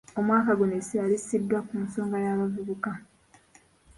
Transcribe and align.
Omwaka 0.19 0.51
guno 0.59 0.73
essira 0.79 1.11
lissiddwa 1.11 1.59
ku 1.67 1.75
nsonga 1.83 2.17
y’abavubuka. 2.25 2.91